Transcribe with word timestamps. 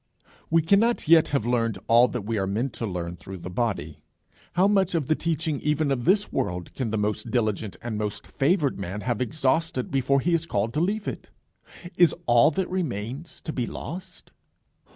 We 0.49 0.63
cannot 0.63 1.07
yet 1.07 1.27
have 1.27 1.45
learned 1.45 1.77
all 1.87 2.07
that 2.07 2.23
we 2.23 2.39
are 2.39 2.47
meant 2.47 2.73
to 2.73 2.87
learn 2.87 3.17
through 3.17 3.37
the 3.37 3.51
body. 3.51 4.01
How 4.53 4.67
much 4.67 4.95
of 4.95 5.05
the 5.05 5.13
teaching 5.13 5.59
even 5.61 5.91
of 5.91 6.05
this 6.05 6.31
world 6.33 6.73
can 6.73 6.89
the 6.89 6.97
most 6.97 7.29
diligent 7.29 7.77
and 7.83 7.99
most 7.99 8.25
favoured 8.25 8.79
man 8.79 9.01
have 9.01 9.21
exhausted 9.21 9.91
before 9.91 10.19
he 10.19 10.33
is 10.33 10.47
called 10.47 10.73
to 10.73 10.79
leave 10.81 11.07
it! 11.07 11.29
Is 11.97 12.15
all 12.25 12.49
that 12.49 12.67
remains 12.67 13.41
to 13.41 13.53
be 13.53 13.67
lost? 13.67 14.31